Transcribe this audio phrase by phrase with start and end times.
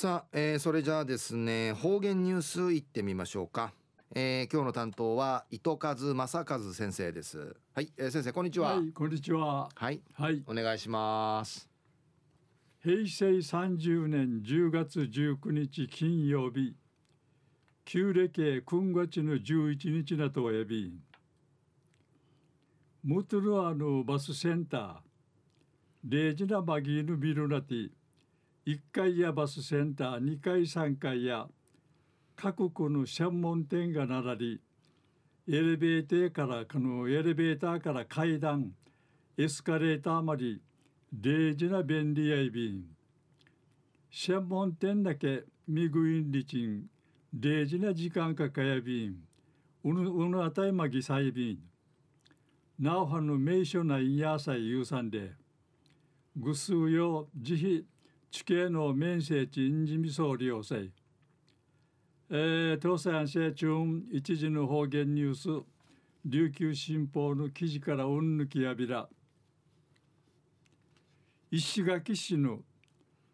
[0.00, 3.74] さあ、えー、それじゃあですね方言ニュースいってみましょうか、
[4.14, 7.54] えー、今日の担当は糸数正和先生です。
[7.74, 8.76] はい、えー、先生こんにちは。
[8.76, 9.68] はいこんにちは。
[9.74, 10.42] はいはい。
[10.46, 11.68] お願いします。
[12.82, 16.74] 平成30年10月19日金曜日。
[17.84, 20.94] 旧暦今月の11日なとおやび。
[23.04, 24.94] ムトルアのバスセンター。
[26.08, 27.90] レジナバギーのビルナティ
[28.66, 31.46] 1階やバスセンター2階3階や
[32.36, 34.60] 各国の専門店が並び
[35.48, 38.72] エレベーターからこのエレベーターから階段
[39.38, 40.56] エスカレーターまで
[41.12, 42.84] レジな便利やいびん
[44.12, 46.84] 専門店だけミグインリチン
[47.32, 49.16] レジな時間かかやびん
[49.84, 51.58] うぬうぬあたいまぎさいびん
[52.78, 55.32] なおはの名所ないやさいゆうさんで
[56.36, 57.84] ぐすうよ自費
[58.30, 60.92] 地形の面積地んじみそう利用せい。
[62.30, 63.68] えー、東西安社中
[64.12, 65.64] 一時の方言ニュース。
[66.24, 69.08] 琉球新報の記事からうんぬきやびら。
[71.50, 72.60] 石垣市の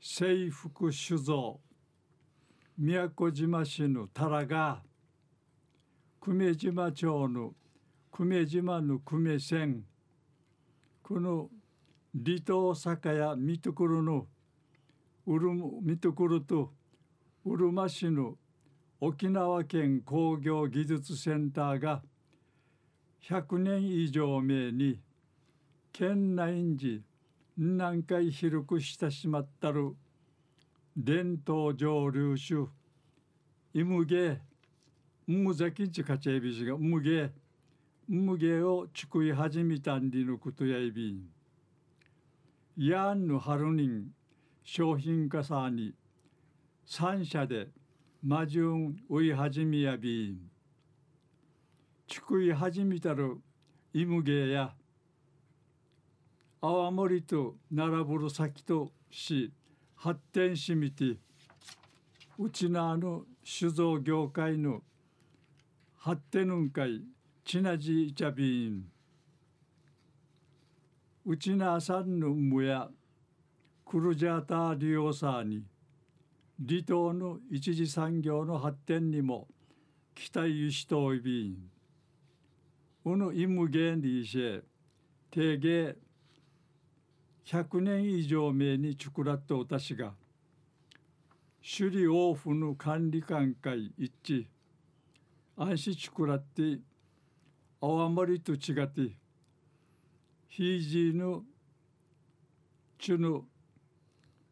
[0.00, 1.60] 制服酒造。
[2.78, 4.80] 宮古島市のタラガ
[6.20, 7.52] 久米島町の
[8.10, 9.84] 久米島の久米線。
[11.02, 11.50] この
[12.14, 14.26] 離島酒屋見ところの
[15.28, 15.50] うる
[15.82, 16.72] 見ところと
[17.44, 18.36] うるま市の
[18.98, 22.02] 沖縄県工業技術センターが
[23.28, 24.98] 100年以上前に
[25.92, 27.02] 県内に
[27.58, 29.94] 何回広く親しまったる
[30.96, 32.68] 伝統上流種
[33.74, 34.38] イムゲ
[35.26, 37.30] ムザキンチカチェビシがムゲ
[38.08, 41.28] ムゲをちくい始めたんりのことやいびん。
[42.78, 44.06] ヤンの春人
[44.70, 45.94] 商品化さに
[46.84, 47.68] 三社で
[48.22, 50.50] 魔順追い始めやびん。
[52.06, 53.38] ちくい始めたる
[53.94, 54.74] イムゲや
[56.60, 59.50] 泡盛と並ぶる先とし
[59.94, 61.16] 発展しみて
[62.38, 64.82] うちなの酒造業界の
[65.96, 67.00] 発展のんかい
[67.42, 68.84] ちなじいちゃびん。
[71.24, 72.90] うちなさんのむや
[73.90, 75.64] クルジャーター利用者に
[76.68, 79.48] 離島の一次産業の発展にも
[80.14, 81.56] 期待しといびん。
[83.06, 84.62] うぬイムゲンリーシェ、
[85.30, 85.96] 定芸
[87.46, 90.12] 100年以上前にチュクラット私が
[91.62, 94.44] 首里王府の管理官会一致
[95.56, 96.82] 安心チュクラッテ
[97.80, 99.16] 泡盛と違って
[100.48, 101.42] ヒージーの
[102.98, 103.44] チュの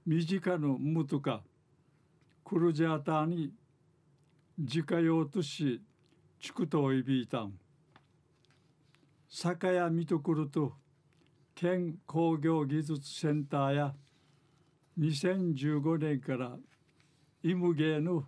[0.06, 1.43] 身近のムトカ
[2.44, 3.50] クルジャーターに
[4.56, 5.83] 自家用とし
[6.39, 7.55] チクトイビータン
[9.28, 10.75] 酒屋見とくると
[11.56, 13.95] 県工業技術センターや
[14.97, 16.53] 2015年から
[17.43, 18.27] イムゲーの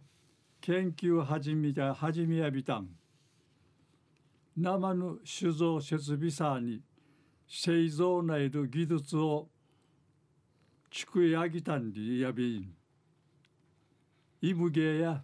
[0.61, 2.89] 研究始めた始めやびたん。
[4.57, 6.81] 生の酒造設備さに
[7.49, 9.47] 製造内の技術を
[10.91, 12.75] ちくやぎたんりやびん。
[14.41, 15.23] イブゲや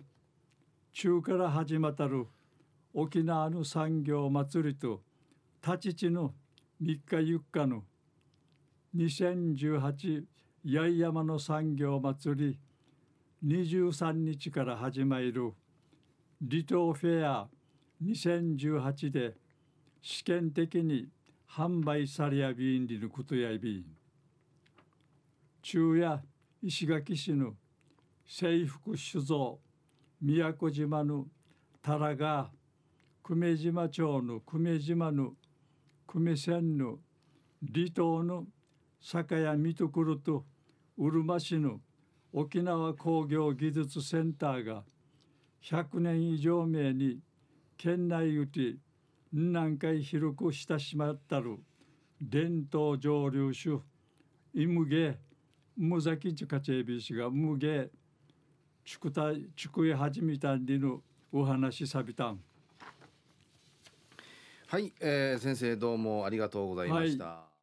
[0.92, 2.26] 中から始またる
[2.92, 5.00] 沖縄の産業祭りと
[5.66, 6.34] 立ち地の
[6.82, 7.84] 3日4日の
[8.94, 10.24] 2018八
[10.64, 12.58] 重山の産業祭
[13.42, 15.54] り23日から始まる
[16.46, 17.48] 離島フェア
[18.04, 19.34] 2018で
[20.02, 21.08] 試験的に
[21.50, 24.03] 販売されやびんりのことやびん。
[25.64, 26.22] 中夜
[26.62, 27.54] 石垣市の
[28.26, 29.58] 制服酒造
[30.20, 31.24] 宮古島の
[31.80, 32.50] タラガ
[33.22, 35.32] 久米島町の久米島の
[36.06, 36.98] 久米線の
[37.72, 38.44] 離島の
[39.00, 40.44] 酒屋見とくると
[40.98, 41.80] うるま市の
[42.34, 44.84] 沖縄工業技術センターが
[45.62, 47.20] 100年以上前に
[47.78, 48.78] 県内うち
[49.32, 51.56] 何回広く親しまったる
[52.20, 53.78] 伝統上流種
[54.52, 55.16] イムゲ
[55.76, 57.88] 無崎ちかちえびしが無げ
[58.84, 61.00] ちくたちくえ始めたんでの
[61.32, 62.40] お話さびたん。
[64.66, 67.53] はい、えー、先生どうもありがとうございました、はい